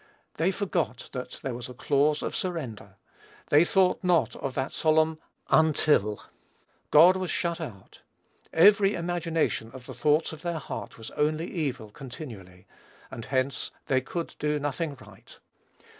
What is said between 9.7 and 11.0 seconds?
of the thoughts of their heart